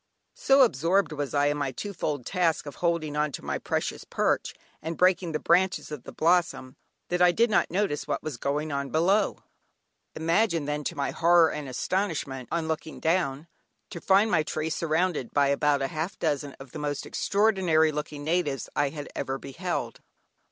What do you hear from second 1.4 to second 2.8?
in my two fold task of